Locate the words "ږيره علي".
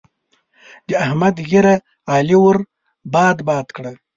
1.49-2.37